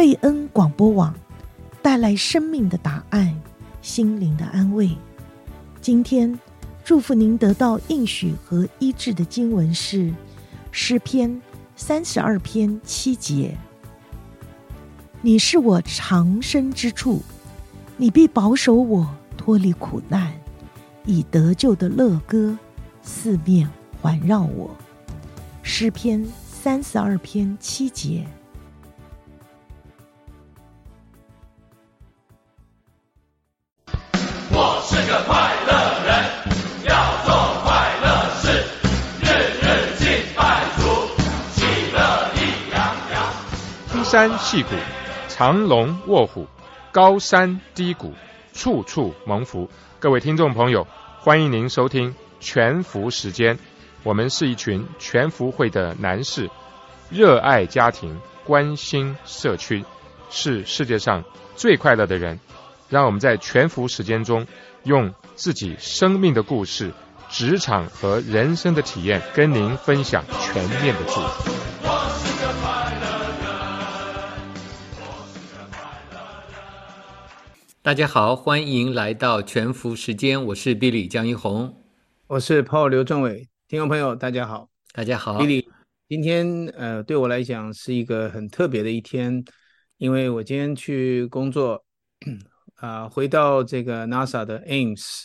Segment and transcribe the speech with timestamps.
[0.00, 1.14] 贝恩广播网
[1.82, 3.38] 带来生命的答案，
[3.82, 4.88] 心灵的安慰。
[5.82, 6.40] 今天
[6.82, 10.10] 祝福您得到应许和医治的经文是
[10.72, 11.38] 诗篇
[11.76, 13.54] 三十二篇七节。
[15.20, 17.20] 你是我藏身之处，
[17.98, 19.06] 你必保守我
[19.36, 20.32] 脱离苦难，
[21.04, 22.58] 以得救的乐歌
[23.02, 23.68] 四面
[24.00, 24.74] 环绕我。
[25.62, 28.26] 诗篇三十二篇七节。
[44.10, 44.70] 山戏谷。
[45.28, 46.48] 藏龙卧虎，
[46.90, 48.12] 高山低谷，
[48.52, 49.70] 处处蒙福。
[50.00, 50.84] 各位听众朋友，
[51.20, 53.56] 欢迎您收听全福时间。
[54.02, 56.50] 我们是一群全福会的男士，
[57.08, 59.84] 热爱家庭，关心社区，
[60.28, 61.22] 是世界上
[61.54, 62.40] 最快乐的人。
[62.88, 64.44] 让我们在全福时间中，
[64.82, 66.92] 用自己生命的故事、
[67.28, 71.69] 职场和人生的体验，跟您分享全面的祝福。
[77.82, 81.82] 大家好，欢迎来到全福时间，我是 Billy 江一红，
[82.26, 85.66] 我是 Paul 刘正伟，听众朋友大家好，大家好，Billy，
[86.06, 89.42] 今天呃对我来讲是一个很特别的一天，
[89.96, 91.82] 因为我今天去工作，
[92.74, 95.24] 啊、 呃，回到这个 NASA 的 Ames，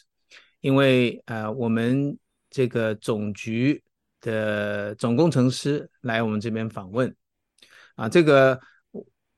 [0.61, 2.17] 因为呃我们
[2.49, 3.83] 这个总局
[4.21, 7.13] 的总工程师来我们这边访问，
[7.95, 8.57] 啊，这个。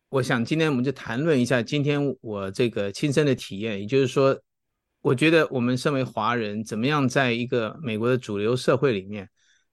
[0.09, 4.39] 我想今天我们就谈论一下今天我这个亲身的体验，也就是说，
[5.01, 9.29] 我觉得我们身为华人，怎么样在一个美国的主流社会里面，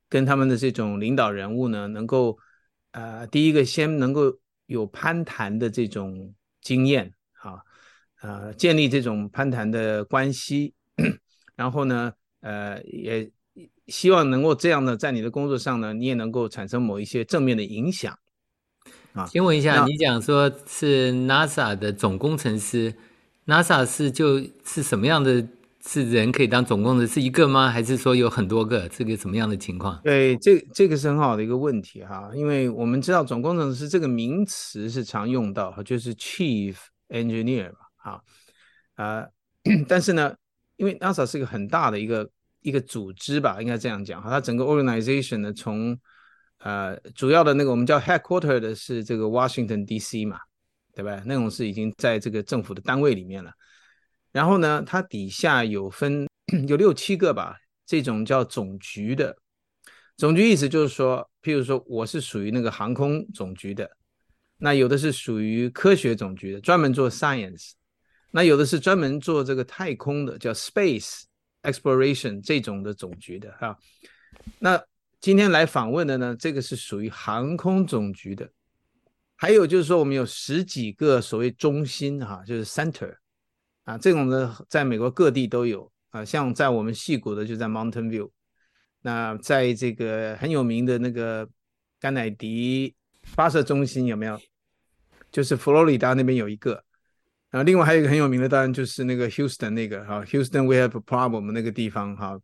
[0.08, 2.36] 跟他们的这种领导人物呢，能够，
[2.90, 7.62] 呃，第一个先能够有攀谈的这种经验，啊，
[8.20, 10.74] 呃，建立这种攀谈的关系，
[11.54, 13.30] 然后呢，呃，也
[13.86, 18.18] 希望能够这样的在你的工作上呢，你也能够产生某一些正面的影响。
[19.14, 22.92] 啊，先问一下，你讲说是 NASA 的总工程师
[23.46, 25.46] ，NASA 是就是什么样的
[25.86, 27.14] 是人可以当总工程师？
[27.14, 27.70] 是一个吗？
[27.70, 28.88] 还是说有很多个？
[28.88, 30.00] 这个什么样的情况？
[30.02, 36.74] 对，这这个是很好的一个问题哈，因为我们知道总工程师这个名词是常用到，就是 Chief
[37.08, 38.22] Engineer 嘛，哈，
[38.96, 39.26] 啊，
[39.86, 40.34] 但是呢，
[40.76, 42.28] 因为 NASA 是一个很大的一个
[42.62, 45.96] 一个组织吧，应该这样讲哈，它整个 organization 呢从
[46.64, 50.24] 呃，主要的那个我们叫 headquarter 的是这个 Washington D.C.
[50.24, 50.40] 嘛，
[50.94, 51.22] 对吧？
[51.26, 53.52] 那种是已经在这个政府的单位里面了。
[54.32, 56.26] 然后呢，它底下有分
[56.66, 59.36] 有六七个吧，这种叫总局的。
[60.16, 63.90] 总局意思就是说，譬如说我是属于那个航空总局的，
[64.56, 67.72] 那有的是属于科学总局的，专门做 science。
[68.30, 71.24] 那有的是专门做这个太空的，叫 space
[71.62, 73.78] exploration 这种的总局的哈。
[74.58, 74.82] 那
[75.24, 78.46] 今天来访问的呢，这个是属于航空总局的，
[79.36, 83.10] 还有就是说，我们有十几个所谓中心哈，就是 center
[83.84, 85.90] 啊，这种呢，在美国各地都有。
[86.10, 88.30] 啊，像在我们矽谷的就在 Mountain View，
[89.00, 91.48] 那在这个很有名的那个
[91.98, 94.38] 甘乃迪发射中心有没有？
[95.32, 96.84] 就是佛罗里达那边有一个，
[97.48, 102.38] 啊，另外还有一个很有名的，当然就是那个 Houston 那个哈，Houston we have a problem 那个地方哈。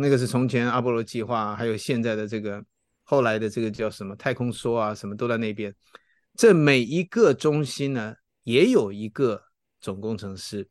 [0.00, 2.64] 那个是从前阿波罗计划，还有现在的这个
[3.02, 5.74] 后来的这个叫什么太空梭啊，什么都在那边。
[6.34, 9.42] 这每一个中心呢，也有一个
[9.80, 10.68] 总工程师。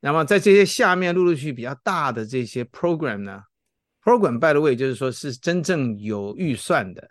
[0.00, 3.42] 那么在这些下面陆陆续续比较大的这些 program 呢
[4.02, 7.10] ，program by the way 就是说是真正有预算的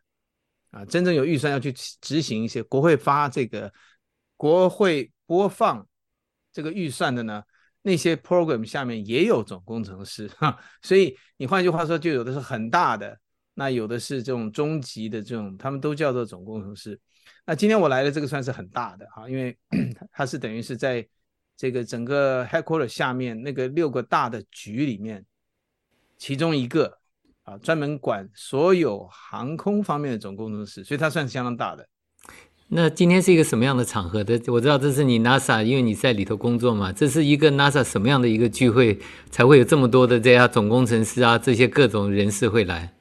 [0.71, 1.71] 啊，真正有预算要去
[2.01, 3.71] 执行一些国会发这个
[4.35, 5.87] 国会播放
[6.51, 7.43] 这个预算的呢。
[7.81, 13.17] 那些 program 下面也有总工程师哈，所以你换句话说，就有的是很大的，
[13.53, 16.99] 那有的是这种中级的这种，他们都叫做总工程师。
[17.45, 19.57] 那今天我来的这个算是很大的哈，因为
[20.11, 21.07] 它是等于是在
[21.55, 25.25] 这个整个 headquarter 下面那个六个大的局里面，
[26.17, 26.97] 其中一个
[27.43, 31.87] 啊，专门管所有航空方面的总工程师，所以它算是相当大的。
[32.71, 34.39] 那今天是一个什么样的场合的？
[34.45, 36.93] 我知道这是你 NASA，因为你在里头工作嘛。
[36.93, 38.99] 这是一个 NASA 什么样的一个聚会，
[39.31, 42.93] 才会有这么多的这样总工程师啊，这些各种人士会来？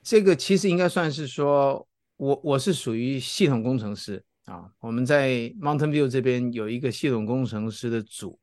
[0.00, 1.84] 这个其实应该算是说，
[2.18, 4.70] 我我是属于系统工程师啊。
[4.78, 8.38] 我们在 Mountain View 这边有一个系统工程师的组，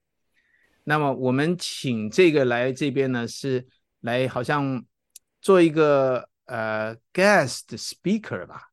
[0.83, 3.65] 那么我们请这个来这边呢，是
[4.01, 4.83] 来好像
[5.41, 8.70] 做一个呃 guest speaker 吧。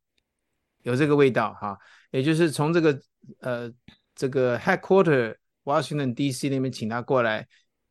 [0.89, 1.77] 有这个味道哈，
[2.11, 2.99] 也就是从这个
[3.41, 3.71] 呃
[4.15, 6.49] 这个 headquarter Washington D.C.
[6.49, 7.47] 那边请他过来，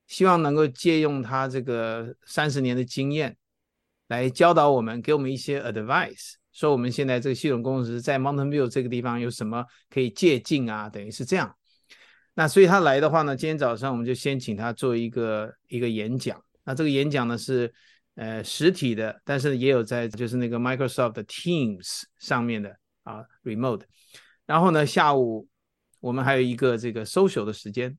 [0.08, 3.38] 希望能够借用他这个三十年的经验
[4.08, 11.56] 来教导我们，给我们一些 advice，说我们现在这个系统工程师在 Mountain View 这个地方有什么可以借鉴啊，等于是这样。
[12.34, 16.42] 那所以他来的话呢，今天早上我们就先请他做一个一个演讲。
[16.64, 17.72] 那这个演讲呢是
[18.16, 22.76] 呃实体的，但是也有在就是那个 Microsoft 的 Teams 上面的
[23.08, 23.82] 啊 remote。
[24.46, 25.48] 然后呢，下午
[26.00, 27.98] 我们还有一个这个 social 的时间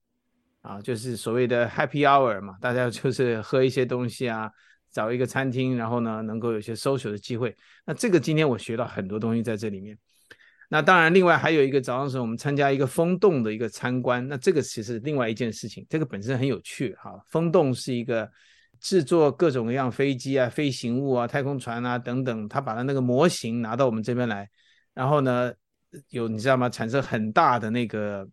[0.60, 4.50] 啊，就是所谓的 Happy Hour 嘛，大家就是喝一些东西啊，
[4.92, 7.56] 找一个餐厅，然后呢能够有些 social 的机会。
[7.84, 9.98] 那这个今天我学到很多东西在这里面。
[10.70, 17.18] 那当然，另外还有一个早上时候我们参加一个风洞的一个参观，那这个其实另外一件事情，这个本身很有趣哈。
[17.28, 18.30] 风洞是一个
[18.78, 24.46] 制作各种各样飞机啊、飞行物啊、太空船啊等等，他把他那个模型拿到我们这边来，
[24.98, 25.52] 然后呢，
[26.08, 26.68] 有你知道吗？
[26.68, 28.28] 产生很大的那个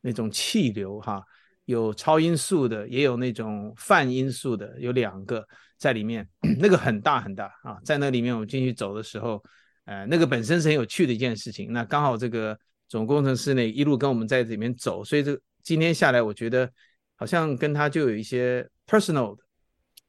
[0.00, 1.20] 那种气流哈，
[1.64, 5.44] 有超音速的，也有那种泛音速的，有两个
[5.76, 6.24] 在里面，
[6.60, 9.42] 那个很大很大啊，在那里面我们进去走的时候。
[9.86, 11.70] 呃，那个本身是很有趣的一件事情。
[11.70, 12.58] 那刚好这个
[12.88, 16.72] 总工程师呢一路跟我们在这里面走，所以这今天下来，我觉得
[17.16, 19.42] 好像跟他就有一些 personal 的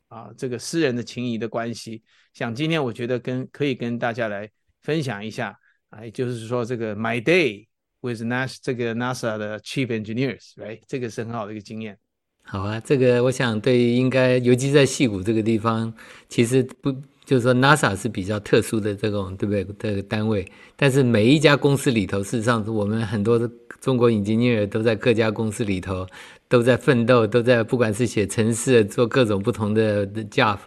[0.07, 2.01] 啊，这个私人的情谊的关系。
[2.33, 4.49] 想今天我觉得跟可以跟大家来
[4.81, 5.59] 分享一下
[5.89, 7.65] 啊，也就是说这个 my day
[8.01, 10.79] with NASA 这个 NASA 的 chief engineers，right？
[10.87, 11.97] 这个是很好的一个经验。
[12.43, 15.93] 好啊，这个我想对应该，尤其在戏谷这个地方，
[16.29, 16.95] 其实不。
[17.25, 19.65] 就是说，NASA 是比较特殊的这种，对不对？
[19.79, 23.49] 这个单位，但是每一家公司里头，事实上，我们很多的
[23.81, 26.05] 中国 engineer 都在各家公司里头，
[26.47, 30.59] 都在奋斗，都在不管是写程式，做各种不同的 job。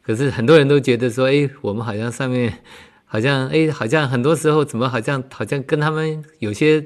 [0.00, 2.62] 可是很多人都觉得说，哎，我们好像上面，
[3.06, 6.84] 好像哎，好像很多时候怎么好像好像跟他们有些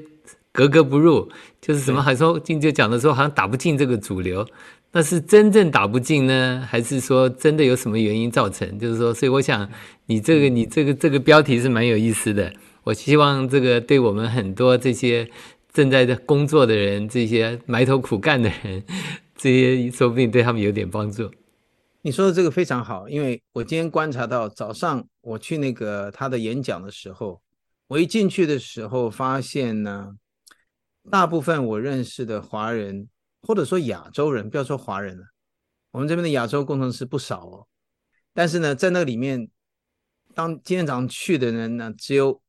[0.51, 1.29] 格格不入，
[1.59, 4.47] 就是怎么好像就讲的说，好像打不进这个主流。
[4.93, 8.77] 那是真正打不进呢，还是说真的有什么原因造成？
[8.77, 9.67] 就是说，所以我想
[10.05, 12.51] 你这个你这个这个标题是蛮有意思的。
[12.83, 15.29] 我希望这个对我们很多这些
[15.71, 18.83] 正在工作的人，这些埋头苦干的人，
[19.37, 21.29] 这些说不定对他们有点帮助。
[22.01, 27.41] 你说的这个非常好，因为我今天观察到早上我去那个他的演讲的时候，
[27.87, 30.15] 我一进去的时候发现呢，
[31.09, 33.07] 大部分我认识的华人。
[33.43, 35.23] 或者说亚洲人，不要说华人了，
[35.89, 37.67] 我们这边的亚洲工程师不少哦。
[38.35, 39.49] 但是呢，在那里面，
[40.35, 42.39] 当今天早上去的人呢，只有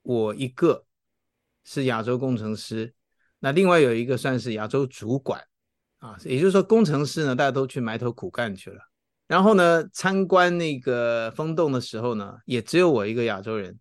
[0.00, 0.86] 我一个
[1.62, 2.94] 是亚洲工程师，
[3.40, 5.44] 那另外有一个算是亚洲主管
[6.04, 8.78] 啊，也就是说工程师呢，大家都去埋头苦干去了。
[9.26, 13.78] 然后呢，参观那个风洞的时候呢，也只有我一个亚洲人。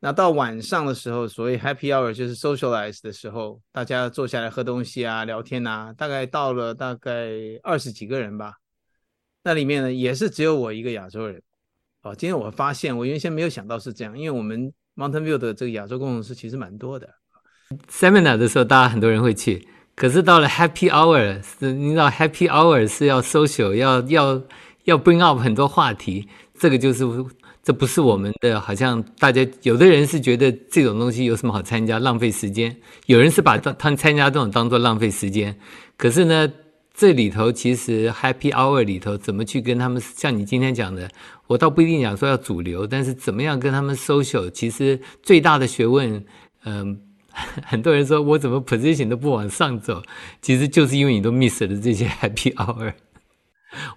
[0.00, 7.30] 那到晚上的时候，所谓 Happy Hour 就是 socialize 的时候，大家坐下来喝东西啊、聊天啊，大概到了大概
[7.62, 8.54] 二十几个人吧。
[9.44, 11.40] 那里面呢，也是只有我一个亚洲人。
[12.02, 17.08] 哦，今天我发现，我原先没有想到是这样，因为我们 Mountain View 的这个亚洲工程师其实蛮多的。
[17.88, 19.68] Seminar 的时候，大家很多人会去，
[20.00, 24.42] 可是到了 Happy Hour，是你知道 Happy Hour 是要 social，要要
[24.84, 26.26] 要 bring up 很多话题，
[26.58, 27.04] 这个就是。
[27.62, 32.72] 这不是我们的，好像大家有的人是觉得这种东西有什么好参加，浪费时间；
[33.04, 35.54] 有人是把他参加这种当做浪费时间。
[35.98, 36.50] 可是呢，
[36.94, 41.06] 这里头其实 Happy Hour 里头怎么去跟他们，像你今天讲的，
[41.48, 46.24] 我倒不一定讲说要主流，但是怎么样跟他们 social，其实最大的学问，
[46.64, 46.98] 嗯，
[47.64, 50.02] 很多人说我怎么 position 都不往上走，
[50.40, 52.92] 其实就是因为你都 miss 了这些 Happy Hour。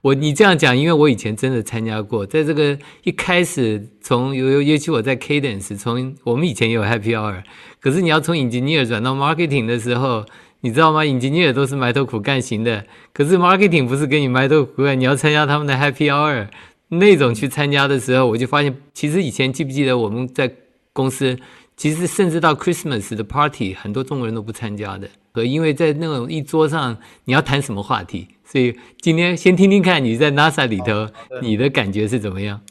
[0.03, 7.41] 我你这样讲，因为我以前真的参加过，在这个一开始从尤尤尤其我在 Cadence，从我们以前也有 Happy Hour，
[7.79, 10.25] 可是你要从 Engineer 转到 Marketing 的时候，
[10.61, 16.49] 你知道吗？Engineer 都是埋头苦干型的，可是 Marketing 不是给你埋头苦干，你要参加他们的 Happy Hour
[16.89, 20.53] 那种去参加的时候，我就发现，其实以前记不记得我们在
[20.93, 21.35] 公司，
[21.75, 28.27] 其实甚至到 Christmas 的 Party，很多中国人都不参加的，和因为在那种一桌上，你要谈什么话题？
[28.45, 31.09] 所以今天先听听看你在 NASA 里头
[31.41, 32.61] 你的感觉是怎么样？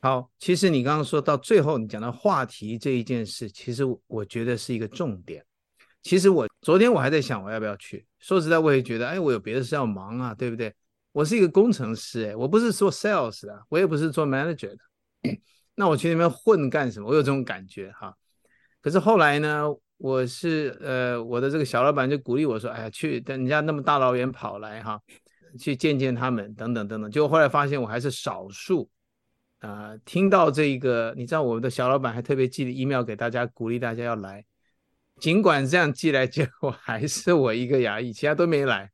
[0.00, 5.44] 好，其实你刚刚说到最后，你讲到话题这一件事，其实我觉得是一个重点。
[6.02, 10.72] 其实我昨天我还在想我要不要去，说实在我也觉得，哎，我有别的事要忙啊，对不对？
[11.12, 14.78] 我是一个工程师，哎，我不是做 sales 的，我也不是做 manager 的，
[15.80, 17.08] 那我去那边混干什么？
[17.08, 18.14] 我有这种感觉哈。
[18.82, 19.66] 可是后来呢？
[19.96, 24.98] 我是呃，我的这个小老板就鼓励我说：“哎呀，去人家那么大老远跑来哈，
[25.58, 28.88] 去见见他们等等等等。”结果后来发现我还是少数
[29.58, 34.42] 啊、听到这个，你知道我们的小老板还特别寄了 email 给大家，鼓励大家要来。
[35.20, 38.90] 尽管这样寄来，结果还是我一个牙医，其他都没来。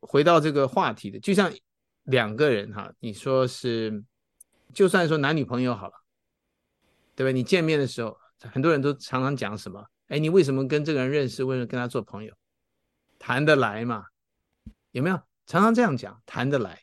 [0.00, 1.50] 回到这个话题的，就像
[2.02, 4.04] 两个人哈，你说是，
[4.74, 5.94] 就算说男女朋友好了，
[7.14, 7.32] 对吧？
[7.32, 8.16] 你见面的时候，
[8.52, 9.84] 很多人都常常讲什么？
[10.08, 11.44] 哎，你为什么跟这个人认识？
[11.44, 12.34] 为什么跟他做朋友？
[13.18, 14.04] 谈得来嘛？
[14.90, 15.20] 有没有？
[15.46, 16.80] 常常这样讲，谈得来。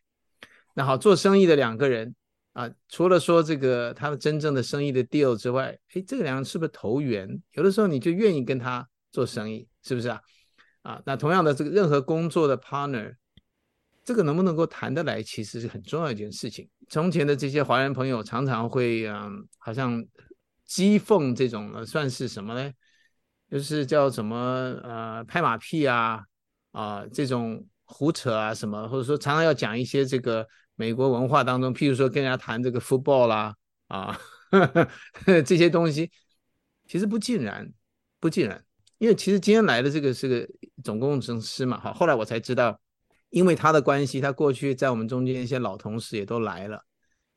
[0.74, 2.15] 那好，做生意的两个人。
[2.53, 7.41] 啊，除了说这个他们真正的生意的 deal 之外，哎，这个两人是不是投缘？
[7.51, 10.21] 有的时候你就愿意跟他做生意，是不是啊？
[10.81, 13.15] 啊，那同样的这个任何工作的 partner，
[14.03, 16.67] 这个能不能够谈得来，其实是很重要一件事情。
[16.89, 20.03] 从前的这些华人朋友常常会嗯，好像
[20.67, 22.72] 讥讽这种算是什么呢？
[23.50, 24.38] 就是叫什么
[24.84, 26.22] 呃拍马屁啊
[26.72, 30.48] 啊这种胡扯啊什么，或者说常常要讲一些这个。
[30.79, 33.53] 美国文化当中，譬如说跟人家谈这个 football 啦，
[33.88, 34.17] 啊
[34.50, 34.88] 呵呵，
[35.43, 36.10] 这些东西，
[36.88, 37.69] 其实不尽然，
[38.17, 38.63] 不尽然，
[38.98, 40.48] 因为其实今天来的这个是个
[40.81, 42.79] 总工程师嘛，好，后来我才知道，
[43.29, 46.83] 因为他的关系，他过去在我们中间一些老同事也都来了，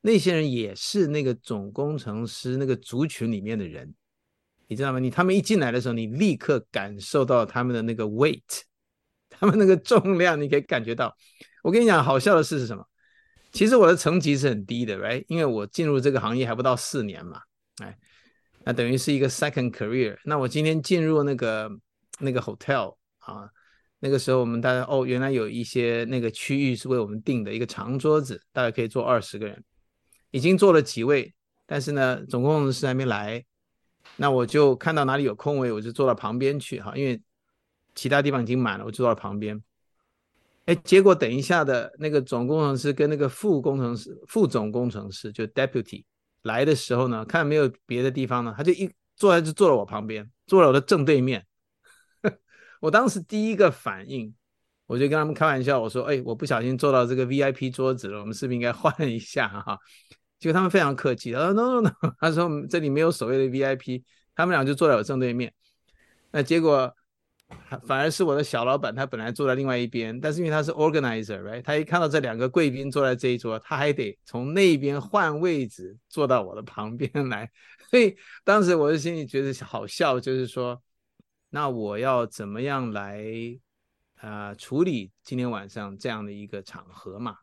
[0.00, 3.94] 那些人也是那个总工程师那个族群里面的人，
[4.66, 4.98] 你知道吗？
[4.98, 8.62] 你他们一进来的时候，你立刻感受到他们的那个 weight，
[9.30, 11.16] 他们那个重量，你可以感觉到。
[11.62, 12.84] 我跟你讲，好笑的事是什么？
[13.52, 15.24] 其实我的层级是很低的，right？
[15.28, 17.42] 因为我进入这个行业还不到四年嘛，
[17.82, 17.98] 哎，
[18.64, 20.16] 那等于是一个 second career。
[20.24, 21.70] 那我今天进入那个
[22.18, 23.50] 那个 hotel 啊，
[24.04, 29.62] 那个时候我们大家哦，原来有一些那个区域是为我们订的一个长桌子，大概可以坐二十个人，
[30.32, 31.32] 已经坐了几位，
[31.66, 33.44] 但是呢，总工程师还没来，
[34.16, 37.22] 那我就看到哪里有空位，我就坐到旁边去哈，因为
[37.94, 39.62] 其他地方已经满了，我就坐到旁边。
[40.64, 46.02] 哎，结果等一下的那个总工程师跟那个副工程师、副总工程师就 deputy
[46.42, 51.46] 来的时候呢，看没有别的地方呢，他就一坐在就坐了我旁边，坐了我的正对面。
[52.82, 54.34] 我当时第一个反应，
[54.86, 59.78] 我就跟他们开玩笑，我说：“哎，我不小心坐到这个 VIP 桌子了，我们是不是应该换一下哈？”
[60.40, 64.02] 结果他们非常客气，他说：“No No No，他说这里没有所谓的 VIP。”
[64.34, 65.52] 他们俩就坐在我正对面。
[66.32, 66.92] 那结果。
[67.86, 71.60] 反而是我的小老板，他本来坐在另外一边，但是因为他是 organizer，right？
[71.60, 77.50] 他一看到这两个贵宾坐在这一桌，他还得从那边换位置坐到我的旁边来，
[77.90, 80.82] 所以当时我的心里觉得好笑，就是说，
[81.54, 83.22] 那我要怎么样来
[84.14, 87.36] 啊、处理今天晚上这样的一个场合嘛，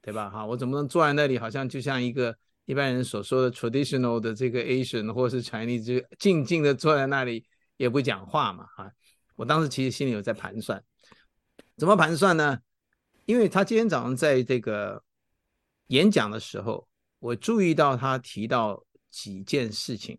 [0.00, 0.30] 对吧？
[0.30, 2.36] 哈，我怎么能坐在那里，好像就像一个
[2.66, 7.44] 一般人所说的 traditional 的这个 Asian 或是 Chinese，就静静的坐在那里
[7.76, 8.92] 也不讲话嘛，哈。
[9.34, 10.80] 我当时其实心里有在盘算，
[11.76, 12.60] 怎么盘算呢？
[13.24, 15.02] 因为他今天早上在这个
[15.88, 16.86] 演讲的时候，
[17.18, 20.16] 我注意到他提到几件事情。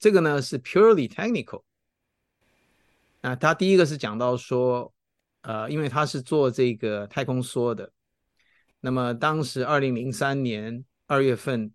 [0.00, 1.62] 这个呢是 purely technical。
[3.20, 4.92] 那他第一个是讲到说，
[5.42, 7.92] 呃，因为他是做这个太空梭的，
[8.80, 11.72] 那么当时二零零三年二月份，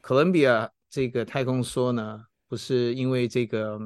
[0.00, 3.78] 哥伦比亚这个太空梭呢，不是因为这个。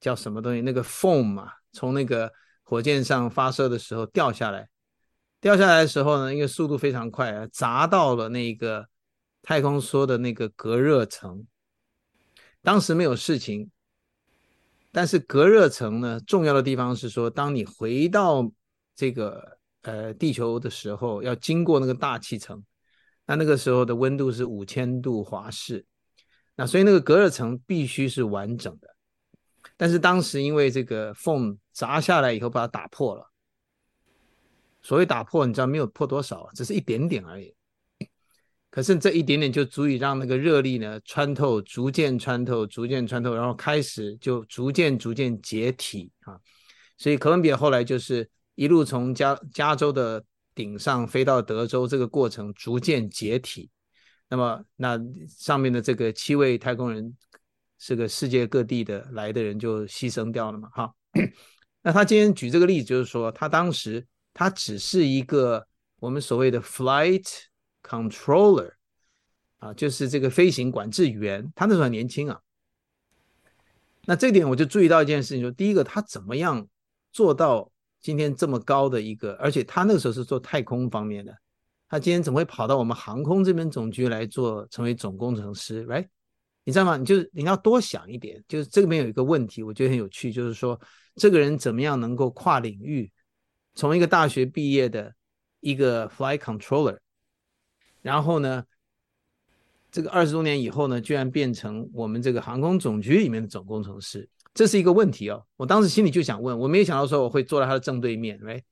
[0.00, 0.60] 叫什么东西？
[0.60, 2.32] 那个 foam 嘛，从那个
[2.62, 4.68] 火箭上发射的时候掉下来，
[5.40, 8.88] 掉下来的时候呢，因为速度非常快啊，砸到了那个
[9.42, 11.44] 太空梭的那个隔热层。
[12.62, 13.68] 当时没有事情，
[14.98, 18.50] 但是隔热层呢，重要的地方是说，当你回到
[18.96, 22.60] 这个呃地球的时候，要经过那个大气层，
[23.24, 25.86] 那那个时候的温度是五千度华氏，
[26.56, 28.88] 那所以那个隔热层必须是完整的。
[29.76, 33.30] 但是当时因为这个缝砸下来以后把它打破了，
[34.82, 37.54] 所谓打破，你知道没有破多少，只是一点点而已。
[38.70, 46.38] 可是这一点点就足以让那个热力呢穿透，逐渐穿透，逐渐穿透，然后开始就逐渐逐渐解体啊。
[46.96, 53.70] 所以哥伦比亚后来就是一路从加加州的顶上飞到德州，这个过程逐渐解体。
[54.28, 54.98] 那么那
[55.28, 57.16] 上面的这个七位太空人。
[57.80, 60.68] 是个世界各地的来的人就牺牲掉了嘛？
[60.70, 60.92] 哈，
[61.80, 65.64] 那他今天举这个例子，就是说他当时他只是一个
[66.00, 67.24] 我们所谓的 flight
[67.88, 68.70] controller
[69.58, 71.50] 啊，就是这个飞行管制员。
[71.54, 72.38] 他那时候很年轻啊。
[74.04, 76.66] 那这点我就注意到一件事情，说第一个他怎么样
[77.12, 81.36] 做到今天这么高的一个，而且他那个时候是做太空方面的，
[81.88, 86.06] 他今天怎么会跑到我们航空这边总局来做，成为总工程师，right？
[86.64, 86.96] 你知道吗？
[86.96, 90.78] 你就是你要多想一点，就是这里面有一个问题，我觉得很有趣，就是说
[91.16, 93.10] 这个人怎么样能够跨领域，
[93.74, 95.14] 从一个大学毕业的
[95.60, 96.98] 一个 Fly controller，
[98.02, 98.64] 然后呢，
[99.90, 105.44] 这个二十多年以后呢，居然变成我们这个航空总局里面的总工程师，这是一个问题哦。
[105.56, 108.64] 我当时心里就想问，我没有想到说我会坐在他的正对面，喂，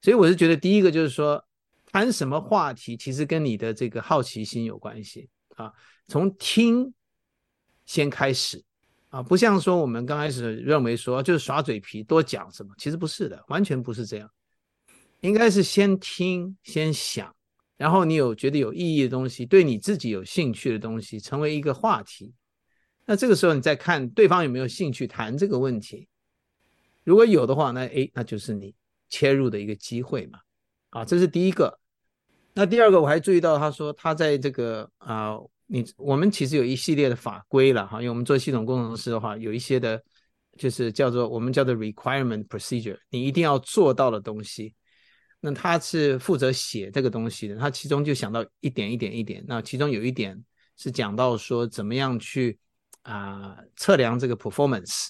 [0.00, 1.44] 所以我是觉得第一个就是说，
[1.86, 5.28] 谈什么话题，其实跟你的这个好奇心有关系。
[5.56, 5.72] 啊，
[6.06, 6.92] 从听
[7.84, 8.62] 先开始。
[9.10, 14.30] 啊，不像说我们刚开始认为说就是耍嘴皮多讲什么，其实不是的，完全不是这样，
[15.20, 17.36] 应该是先听先想。
[17.82, 22.32] 然后你有觉得有意义的东西，对你自己有兴趣的东西，成为一个话题。
[23.04, 26.06] 那这个时候你再看对方有没有兴趣谈这个问题。
[27.02, 28.72] 如果有的话，那诶，那就是你
[29.08, 30.38] 切入的一个机会嘛。
[30.90, 31.76] 啊，这是第一个。
[32.54, 35.36] 那第二个，我还注意到他说他在这个啊，
[35.66, 40.00] 你我们其实有一系列的法规了哈，因为我们做系统工程师的话，有一些的，
[40.56, 44.72] 就是叫做我们叫做 requirement procedure，你一定要做到的东西。
[45.44, 49.44] 那他是负责写这个东西的，他其中就想到一点一点一点。
[49.48, 50.40] 那其中有一点
[50.76, 52.56] 是讲到说怎么样去
[53.02, 55.08] 啊、测量这个 performance。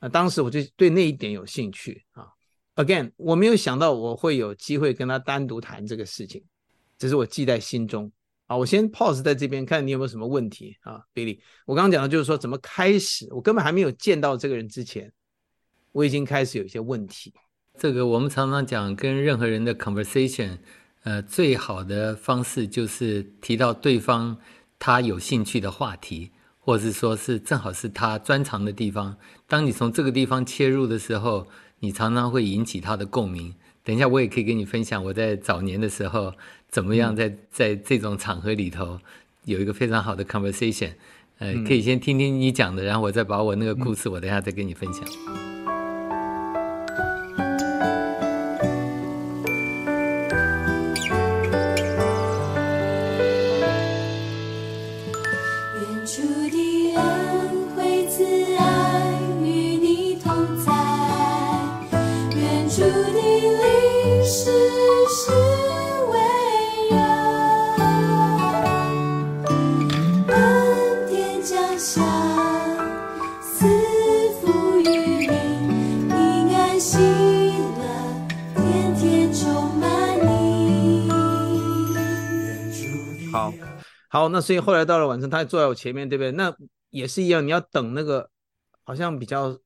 [0.00, 2.26] 那当时我就对那一点有兴趣啊。
[2.74, 6.42] Again，我没有想到我会有机会跟他单独谈这个事情，
[6.98, 8.10] 只是我记在心中
[8.46, 8.56] 啊。
[8.56, 11.38] 我先 pause 在这边，看你有没有什么问题啊，Billy。
[11.64, 15.12] 我刚刚讲的就是说怎么开始，我根本还没有见到这个人之前，
[15.92, 17.32] 我已经开始有一些问题。
[17.76, 20.58] 这个我们常常讲，跟任何人的 conversation，
[21.02, 24.36] 呃，最好的方式就是提到对方
[24.78, 29.16] 他有兴趣的话题，或者是说是正好是他专长的地方。
[29.48, 31.46] 当你从这个地方切入的时候，
[31.80, 33.54] 你常常会引起他的共鸣。
[33.82, 36.32] 等一下，我也可以跟你分享我在早年的时候
[36.70, 38.98] 怎么样在在这种场合里头
[39.44, 40.92] 有一个非常好的 conversation。
[41.38, 45.02] 呃，可以先听听你讲的，然后我再把我那个故事，我等一下再跟你分享。
[84.10, 86.30] 好，那所以后来到了晚上，他坐在我前面，对不对？
[86.30, 86.54] 那
[86.90, 88.30] 也是一样，你要等那个
[88.84, 89.58] 好像比较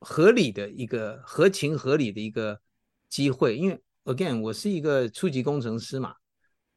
[0.00, 2.60] 合理的一个合情合理的一个
[3.08, 6.16] 机会，因为 again 我是一个初级工程师嘛，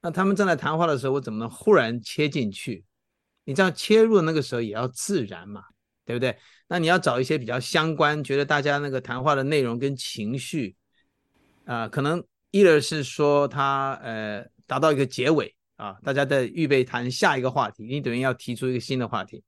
[0.03, 2.86] 那他们正在谈话的时候，我怎么能忽然切进去？
[3.49, 5.63] 你这样切入那个时候也要自然嘛，
[6.05, 6.38] 对不对？
[6.67, 10.75] 那你要找一些比较相关，觉得大家那个谈话的内容跟情绪
[11.65, 15.55] 啊、可能一个是说他呃达到一个结尾。
[15.77, 19.41] 啊，大家在预备谈下一个话题，你等于要提出一个新的话题，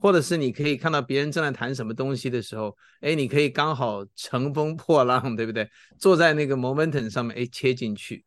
[0.00, 5.70] 或者是你可以看到别人正在谈什么东西的时候，哎，你可以刚好乘风破浪，对不对？
[5.96, 8.25] 坐在那个 momentum 上面，哎，切进去。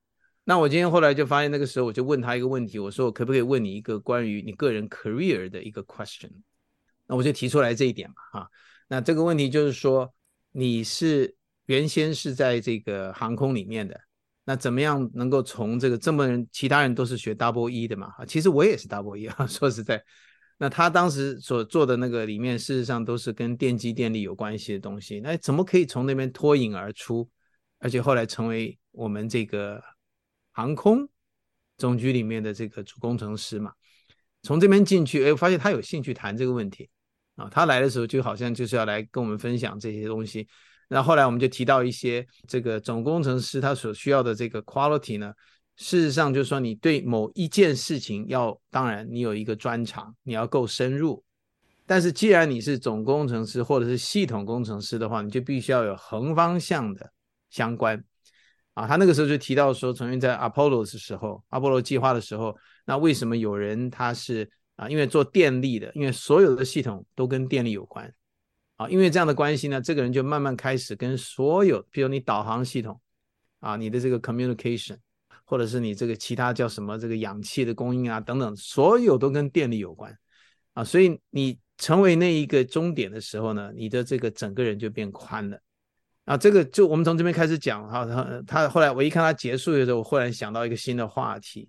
[0.49, 6.31] 那我今天后来就发现，那个时候我就问他一个问题，我说我可不可以问你一个关于你个人 career 的一个 question？
[7.05, 8.49] 那我就提出来这一点嘛，哈、
[8.87, 10.11] 那这个问题就是说，
[10.51, 11.35] 你是
[11.67, 13.95] 原先是在这个航空里面的。
[14.43, 18.11] 那怎么样能够从这个这么人，其他人都是学 double E 的嘛？
[18.17, 19.45] 啊，其实我也是 double E 啊。
[19.45, 20.03] 说实在，
[20.57, 25.19] 那他当时所做的那个里面，事实上都是跟电机电力有关系的东西。
[25.19, 27.29] 那怎么可以从那边脱颖而出，
[27.77, 29.79] 而且后来成为我们这个
[30.51, 31.07] 航空
[31.77, 33.71] 总局里面的这个主工程师嘛？
[34.41, 36.89] 从这边进去，哎，我发现他有兴趣谈这个问题
[37.35, 37.49] 啊。
[37.49, 40.47] 他来的时候就好像就是要来跟我们分享这些东西。
[40.87, 45.33] 那后来我们就提到一些这个总工程师他所需要的这个 quality 呢，
[45.75, 51.23] 事实上就是说你对某一件事情要，当然你有一个专长，你要够深入。
[51.85, 57.11] 但是既然你是总工程师或者是系统工程师的话，你就必须要有横方向的
[57.49, 58.03] 相关。
[58.79, 68.09] 啊，他那个时候就提到说，曾经在 Apollo 的时候，阿波罗计划的时候，那为什么有人他是啊，因为做电力的，因为所有的系统都跟电力有关。
[68.77, 72.97] 啊，因为这样的关系呢，这个人就慢慢开始跟所有，比如你导航系统，
[73.59, 74.95] 啊，你的这个 communication，
[75.43, 80.17] 或者是你这个其他叫什么这个氧气的供应啊等等，所有都跟电力有关，
[80.71, 85.59] 啊，所以你成为那一个终点的时候呢，你的这个整个人就变宽了，
[86.29, 91.67] 啊，这个就我们从这边开始讲哈，他他后来我一看他结束的时候，我忽然想到一个新的话题，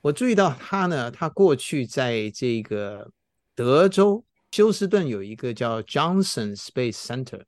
[0.00, 3.08] 我注意到他呢，他过去在这个
[3.54, 4.24] 德州。
[4.52, 7.42] 休斯顿有一个叫 Johnson Space Center，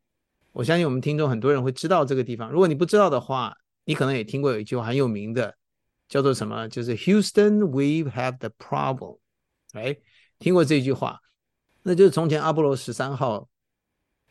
[0.53, 2.51] 我相信我们听众很多人会知道这个地方。
[2.51, 5.57] 如果你不知道的话，你可能也听过有一句话很有名的，
[6.07, 6.68] 叫做什么？
[6.68, 9.18] 就是 Houston，we have the problem。
[9.72, 9.96] 哎，
[10.38, 11.18] 听过这句话？
[11.83, 13.48] 那就是从前阿波罗十三号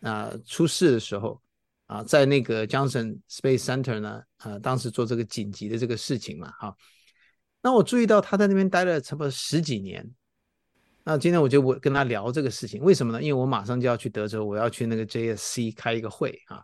[0.01, 1.41] 啊、出事的时候
[1.87, 6.75] 啊，在那个 Johnson Space Center 呢，啊，当时做这个紧急的这个事情嘛，哈。
[7.61, 10.07] 那我注意到他在那边待了差不多十几年。
[11.03, 13.21] 那今天我就我跟他聊这个事情，为什么呢？
[13.21, 16.61] 因为我马上就要去德州，我要去那个 JSC 开一个会啊。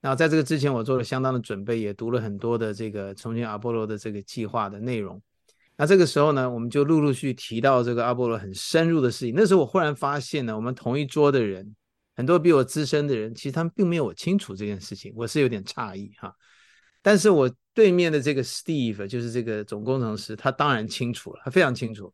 [0.00, 5.20] 那在这个之前，我做了相当的准备，也读了很多的这个重庆阿波罗的这个计划的内容。
[5.76, 9.34] 那这个时候呢，我们就陆陆续续提到这个阿波罗很深入的事情。
[9.36, 11.74] 那时候我忽然发现呢，我们同一桌的人，
[12.14, 16.34] 很多比我资深的人，其实他们并没有我清楚这件事情，我是有点诧异哈。
[17.02, 22.12] 但是我对面的这个 Steve 就是这个总工程师，他当然清楚了，他非常清楚。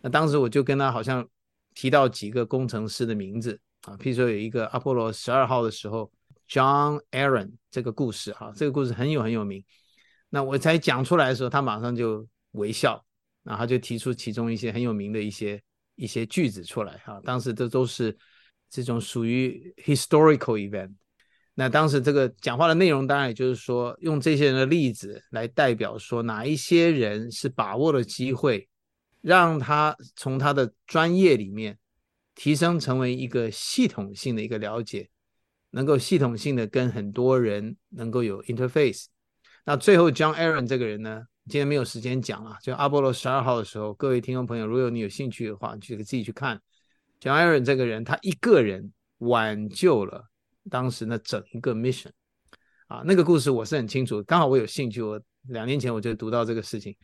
[0.00, 1.26] 那当时我就跟他好像
[1.74, 6.10] 提到几个工程师的名字啊，譬如说有一个阿波罗十二号的时候
[6.48, 9.64] ，John Aaron 这个故事哈，这个故事很有很有名。
[10.28, 12.26] 那我才讲出来的时候，他马上就。
[12.56, 13.02] 微笑，
[13.44, 15.58] 然后就提出其中一些很有名的一些
[15.94, 17.18] 一些句子出来哈。
[17.24, 18.14] 当时这都是
[18.72, 20.94] 这种属于 historical event。
[21.54, 28.66] 那当时这个讲话的内容，当然也就是说，用这些人的例子来代表说，哪一些人是把握了机会，
[29.20, 31.78] 让他从他的专业里面
[32.34, 35.10] 提升成为一个系统性的一个了解，
[35.72, 39.04] 能够系统性的跟很多人能够有 interface。
[39.66, 41.24] 那最后 John Aaron 这个人呢？
[41.48, 46.58] 今天没有时间讲了，就阿波罗十二号的时候，各位听众朋友，如果你有兴趣的话，就自己去看。
[47.22, 50.24] John Aaron 这个人，他一个人挽救了
[50.68, 52.10] 当时那整一个 mission
[52.88, 56.96] 啊，那个故事我是很清楚，刚好我有兴趣，我两年前我就读到这个事情。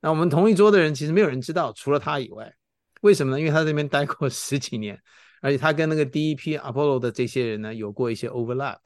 [0.00, 2.54] 那我们同一桌的人，其实没有人知道，除了他以外，
[3.00, 3.40] 为什么呢？
[3.40, 4.96] 因为他在那边待过十几年，
[5.40, 8.78] 而且他跟那个第一批 Apollo 的这些人呢，有过一些 overlap。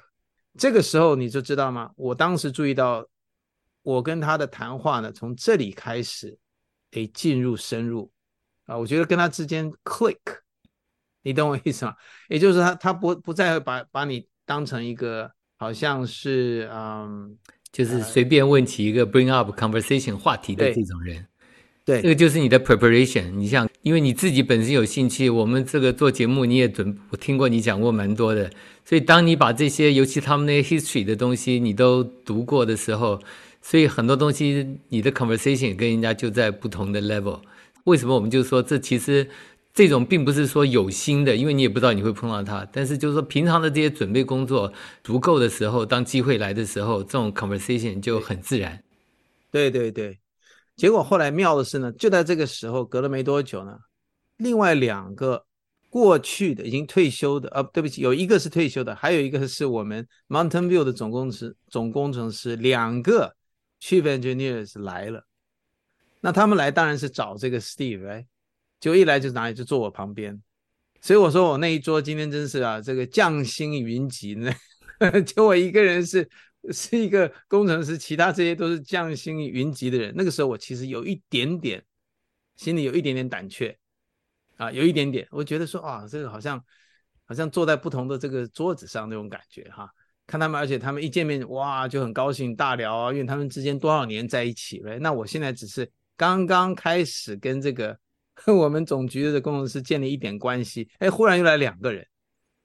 [0.57, 1.90] 这个时候你就知道吗？
[1.96, 3.07] 我当时注意到。
[3.83, 6.37] 我跟他的谈话呢，从这里开始，
[6.90, 8.11] 诶，进入深入
[8.66, 10.18] 啊，我觉得跟他之间 click，
[11.29, 11.95] 你懂我意思吗？
[12.29, 17.37] 也就是他他不不再把把你当成一个好像是嗯，
[17.71, 21.27] 就是随便问起一个 bring up conversation 话题的这种人，
[21.85, 23.31] 对，这个就是你的 preparation。
[23.33, 28.51] 你像，因为你自己本身有兴趣，我们这个做节目你也准，我听过你讲过蛮多的，
[28.87, 33.21] 所以当你把这些，尤其他们那些 history 的东西你都读过的时候。
[33.61, 37.41] 所以很多东西，你的 conversation 跟人家就在不同的 level。
[37.85, 39.29] 为什么我们就说这其实
[39.79, 42.67] 这种并不是说有心的，因为你也不知道你会碰到他。
[42.73, 44.73] 但是就是说平常的这些准备工作
[45.05, 48.83] 足够的时候，当机会来的时候，这种 conversation 就很自然。
[49.53, 50.19] 对对对。
[50.75, 53.79] 结果后来妙的是呢，就在这个时候，隔了没多久呢，
[54.38, 55.47] 另外两个
[55.88, 63.33] 过去的已经退休的，呃，对不起，有一个是退休的，还有一个是我们 Mountain View 的总工程师，总工程师两个。
[63.81, 65.25] Chief Engineers 来了，
[66.21, 68.25] 那他们来当然是找这个 Steve，
[68.81, 70.41] 就一来就哪里就坐我旁边，
[71.01, 74.53] 所以我说我那一桌今天真是啊，这个将星云集呢，
[75.27, 76.29] 就我一个人是
[76.71, 80.12] 是一个工程师，其他这些都是将星云集的人。
[80.17, 81.85] 那个时候我其实有一点点
[82.57, 83.77] 心里有一点点胆怯
[84.57, 86.62] 啊，有一点点，我觉得说啊，这个好像
[87.25, 89.88] 好像坐在不同的这个桌子上那种感觉哈。
[90.27, 94.99] 看他们，而且他们一见面，哇，就很高兴大聊啊，因为他们之间多少年在一起了。
[94.99, 97.99] 那我现在只是刚刚开始跟这个
[98.46, 102.07] 我们总局的工程师建立一点关系，哎，忽然又来两个人，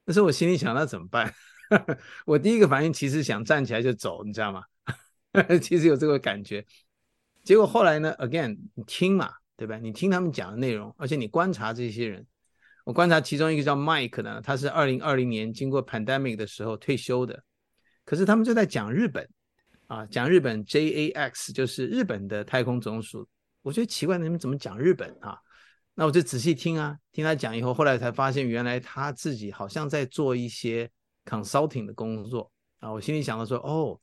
[0.06, 1.34] 那时候我心里想，那怎么办？
[2.26, 4.64] 我第一个反应其实想站起来就走，你知道吗？
[5.62, 6.64] 其实有这个感觉。
[7.44, 9.78] 结果后来呢，again，你听嘛，对吧？
[9.78, 12.26] 你听他们讲的内容，而且你观察这些人，
[12.86, 17.44] 我观察其中一个叫 Mike 呢，他是二零二零年经过 pandemic 的时候退休的。
[18.06, 19.28] 可是他们就在讲日本，
[19.88, 23.28] 啊，讲日本 JAX 就是日本的太空总署。
[23.62, 25.38] 我觉得奇怪，你们怎么讲日本啊？
[25.96, 30.90] 那我就仔细听啊，听他讲以后，后来才发现原来他自己好像在做一些
[31.26, 32.92] consulting 的工作啊。
[32.92, 34.00] 我心里想到说，哦，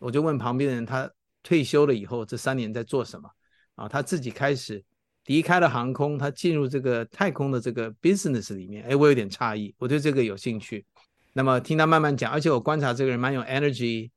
[0.00, 1.08] 我就问旁边的人，他
[1.42, 3.30] 退休了以后这三年在做什么？
[3.76, 4.84] 啊，他自己开始
[5.26, 8.84] 离开了航空，他进入这个太空的这个 business 里面。
[8.84, 10.84] 哎，我有点诧异，我对这个有兴趣。
[11.32, 14.10] 那么听他慢慢讲，而且我观察这个人蛮有 energy，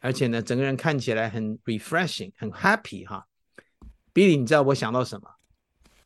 [0.00, 3.28] 而且呢，整个人看起来很 refreshing，很 happy 哈。
[4.12, 5.35] Billy，你知道我想到什么？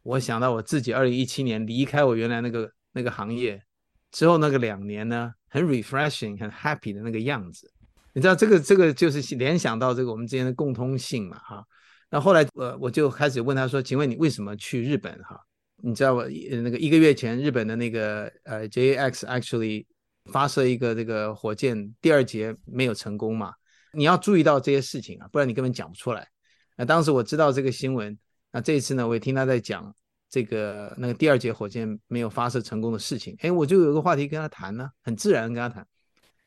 [0.02, 3.62] 我想到我自己二零一七年离开我原来那个那个行业
[4.10, 7.70] 之后那个两年呢，很 refreshing，很 happy 的那个样子。
[8.12, 11.64] 你知道这个这个就是联想到这个我们之间的共通性嘛哈。
[12.10, 15.40] 那后来我我就开始问他说，请问你为什么去日本哈？
[15.82, 16.24] 你知道我
[16.62, 19.86] 那个一个月前日本的那个呃 JAX actually。
[20.26, 23.54] 发射一个这个火箭，第二节没有成功嘛？
[23.94, 26.28] 你要注意到这些事情啊，不然你根本讲不出来。
[26.76, 28.16] 那当时我知道这个新闻，
[28.52, 29.94] 那这一次呢，我也听他在讲
[30.28, 35.86] 这个那个第二节火箭没有发射成功的事情，哎，我就有个话题跟他谈呢，很自然跟他谈。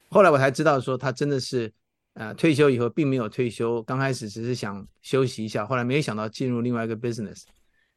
[0.09, 1.73] 后来我才知道说他真的是，
[2.13, 7.43] 呃，退休以后并没有退休，刚开始只是想休息一下，后来没有想到进入另外一个 business。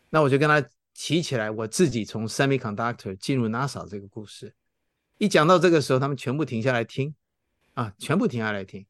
[0.09, 4.55] 那我就跟他提起来我自己从 semiconductor 进入 NASA 这个故事。
[5.19, 7.15] 一讲到这个时候，他们全部停下来听，
[7.75, 8.87] 啊，全部停下来听。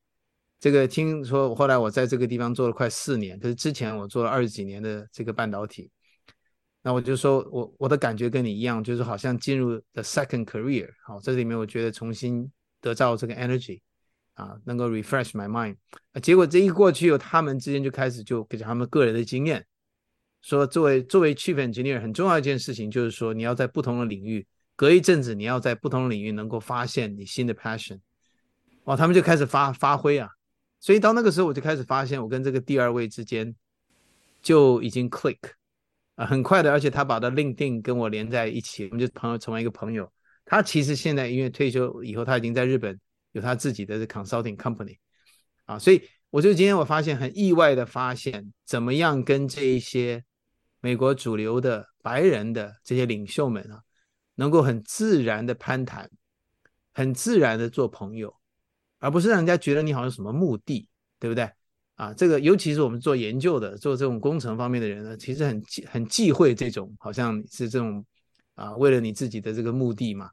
[0.58, 5.90] 这个听说后来我在这个地方做了快四年，可是之前我做了二十几年的这个半导体，
[6.82, 13.80] 那我就说我我的感觉跟你一样，就是好像进入 the second career，好，这里面我觉得重新得到这个 energy，
[14.32, 15.76] 啊，能够 refresh my mind，
[16.12, 19.64] 啊，结果这一过去，他们之间就开始就给他们个人的经验，
[20.40, 28.00] 说作为作为 chief engineer 很重要一件事情就是说你要在不同的领域，隔一阵子你要在不同的领域能够发现你新的 passion，
[28.84, 30.30] 哇，他们就开始发发挥啊。
[30.86, 33.52] 所以到那个时候，我就开始发现，我跟这个第二位之间
[34.40, 35.36] 就已经 click
[36.14, 40.08] 啊，很快的，而且他把他 LinkedIn 跟我连在一起，我们就朋友成为一个朋友。
[40.44, 42.96] 他其实现在因为退休以后，他已经在日本
[43.32, 44.96] 有他自己的 consulting company
[45.64, 50.22] 啊，所以我就今天我发现很意外的发现，怎么样跟这一些
[50.80, 53.82] 美国主流的白人的这些领袖们啊，
[54.36, 56.08] 能够很自然的攀谈，
[56.94, 58.32] 很自然的做朋友。
[59.06, 60.88] 而不是让人家觉得你好像什么目的，
[61.20, 61.48] 对不对？
[61.94, 68.04] 啊，这个尤其是我们做研究的、做这种工程方面的人呢，其实很忌很忌讳这种，好像是这种
[68.56, 70.28] 啊，为了你自己的这个目的嘛。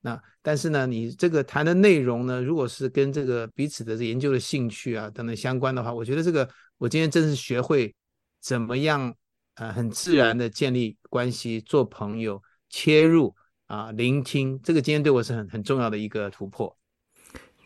[0.00, 7.92] 那但是呢，你这个谈的内容呢，如果是跟这个彼此的研究的兴趣啊等等相关的话，我觉得这个我今天真是学会
[8.40, 9.12] 怎么样
[9.54, 13.34] 啊，很自然的建立关系、做朋友、切入
[13.66, 16.78] 啊、聆听，这个今天对我是很很重要的一个突破。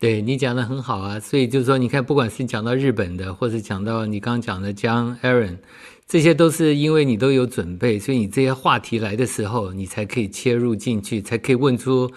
[0.03, 5.59] 对你讲的很好啊，所以就是说，你看，不管是讲到日本的，或者讲到你刚刚讲的江 Aaron，
[6.05, 12.11] 这些都是因为你都有准备，所以你这些话题来的时候，你才可以切入进去，才可以问出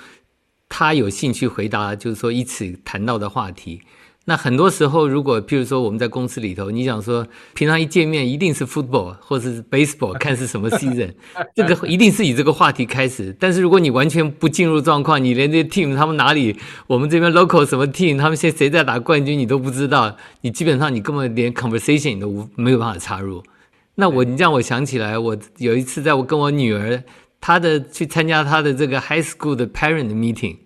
[0.69, 3.81] 他有兴趣回答，就是说一起谈到的话题。
[4.29, 11.13] 那很多时候，如果譬如说我们在公司里头，你想说平常一见面一定是 football 或者是 baseball， 看是什么 season，
[11.55, 13.35] 这个一定是以这个话题开始。
[13.39, 16.57] 但是如果你完全不进入状况，你连这些 team 他们哪里，
[16.89, 23.45] 我们这边 local 什么 team，他们现在谁在打冠军你都不知道，你基本上你根本连 conversation 你都无没有办法插入。
[23.95, 27.01] 那我你让我想起来，我有一次在我跟我女儿
[27.41, 30.57] 她的去参加她的这个 high school 的 parent meeting。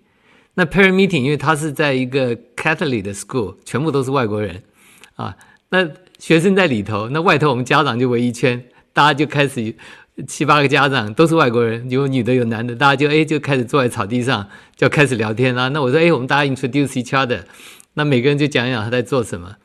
[0.54, 4.62] 那 parent meeting，因为他是在一个 Catholic 的 school，全部都是外国人，
[5.14, 5.36] 啊，
[5.70, 9.74] 那学生在里头，那外头我们家长就围一圈，大家就开始
[10.26, 15.68] 七八个家长都是外国人，有女的有男的，大家就哎就开始坐在草地上就开始聊天啦。
[15.68, 17.40] 那我说哎，我们大家 introduce each other，
[17.94, 19.56] 那每个人就讲讲他在做什么。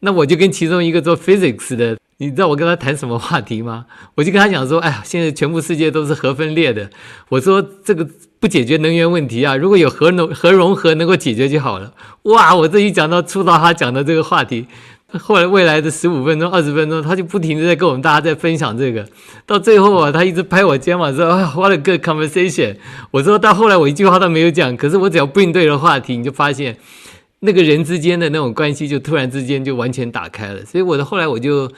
[0.00, 3.86] 那我就跟其中一个做 physics 的，你知道我跟他谈什么话题吗？
[4.16, 6.90] 我就跟他讲说，哎呀，现在全部世界都是核分裂的，
[7.30, 8.08] 我说这个。
[8.40, 9.56] 不解决能源问题啊！
[9.56, 11.92] 如果有核能核融合能够解决就好了。
[12.22, 12.54] 哇！
[12.54, 14.64] 我这一讲到触到他讲的这个话题，
[15.18, 19.04] 后来未来的十五分钟、二十分钟，他就不停地在跟我们大家在分享这个。
[19.44, 22.76] 到最后啊，他一直拍我肩膀说：“啊，what a good conversation！”
[23.10, 26.76] 我说到后来我一句话都没有讲，可是我只要 bring 对了话题，你就发现
[27.40, 30.64] 那个人之间的那种关系就突然之间就完全打开了。
[30.64, 31.68] 所以我的后来我就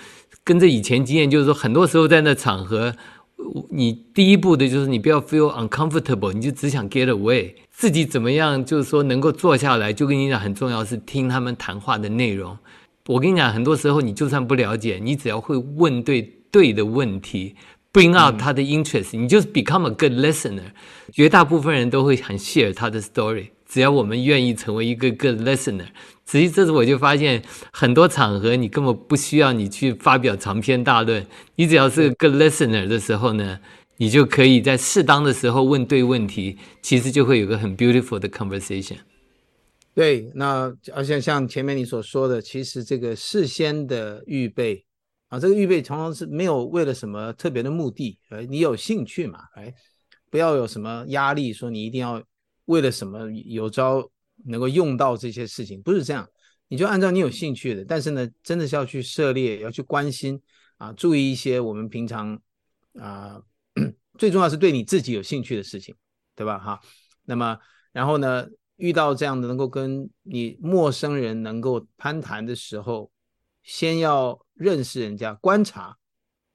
[0.50, 2.92] 跟着以前经验，就是说很多时候在那场合。
[3.70, 8.64] 你第一步的就是你不要 feel uncomfortable，你就只想 get away，自己怎么样？
[8.64, 12.58] 就是说能够坐下来，就跟你讲很重要是听他们谈话的内容。
[13.06, 17.54] 我跟你讲，很多时候你就算不了解，你只要会问对对的问题
[17.92, 20.72] ，bring out 他的 interest，你就是 become a good listener。
[21.12, 25.86] 绝大部分人都会很 share 他的 story，只要我们愿意成为一个 good listener。
[26.26, 27.40] 实际这次我就发现，
[27.72, 33.60] 很多场合你根本不需要你去发表长篇大论，你只要是个 good listener 的时候呢，
[33.98, 38.96] 你就可以在适当的时候问对问题，其实就会有个很 beautiful 的 conversation。
[39.94, 44.84] 对，那而且像前面你所说的，其实这个事先的预备
[45.28, 49.72] 啊，这个预备常常是没有为了什么特别的目的，呃，你有兴趣嘛，哎，
[50.28, 52.22] 不要有什么压力，说你一定要
[52.66, 54.10] 为了什么有招。
[54.46, 56.26] 能够用到这些事情，不是这样，
[56.68, 60.40] 你就按照你有兴趣的，但是呢，真的是要去涉猎，要去关心
[60.78, 62.40] 啊，注意一些我们平常
[62.94, 63.38] 啊，
[64.16, 65.94] 最重要是对你自己有兴趣的事情，
[66.34, 66.58] 对吧？
[66.58, 66.80] 哈，
[67.26, 67.58] 那么
[67.92, 68.46] 然后呢，
[68.76, 73.12] 遇到这样的能够跟你陌生人能够攀谈的时候，
[73.62, 75.98] 先要认识人家，观察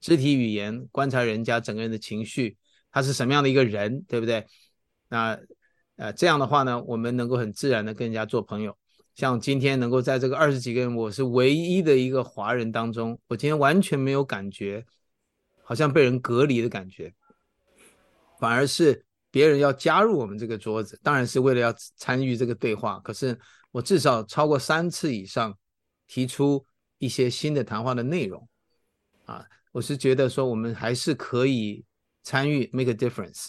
[0.02, 2.58] 肢体语言，观察人家整个人的情绪，
[2.92, 4.44] 他是什么样的一个人，对不对？
[5.10, 5.40] 那。
[5.98, 8.78] 呃，这样的话呢，我们能够很自然的跟人家做朋友。
[9.16, 14.86] 像今天能够在这个二十几个人，我是唯一的一个华人当中，我今天完全没有感觉，
[15.64, 17.14] 好像被人隔离的感觉，
[18.38, 23.00] 反而是别人要加入我们这个桌子，当然是为了要参与这个对话。
[23.00, 23.40] 可是
[23.72, 25.58] 我至少超过三次以上
[26.08, 26.66] 提出
[26.98, 28.46] 一些新的谈话的内容，
[29.24, 31.86] 啊，我是觉得说我们还是可以
[32.22, 33.48] 参与，make a difference。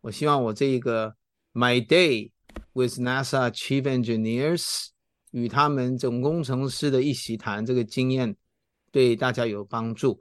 [0.00, 1.14] 我希望我这一个
[1.54, 2.32] My Day
[2.72, 4.88] with NASA Chief Engineers
[5.30, 8.34] 与他们总工程师的一席谈这个经验
[8.90, 10.20] 对大家有帮助。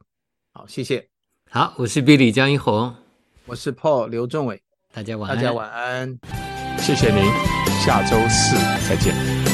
[0.51, 1.09] 好，谢谢。
[1.49, 2.95] 好，我是 Billy 江一红，
[3.47, 4.61] 我是 Paul 刘仲伟，
[4.93, 6.19] 大家晚安，大家晚安，
[6.77, 7.23] 谢谢您，
[7.83, 8.55] 下周四
[8.87, 9.52] 再见。